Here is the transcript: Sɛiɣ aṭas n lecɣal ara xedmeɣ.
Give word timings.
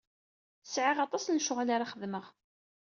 Sɛiɣ 0.63 0.97
aṭas 1.05 1.25
n 1.27 1.35
lecɣal 1.37 1.69
ara 1.75 1.89
xedmeɣ. 1.91 2.25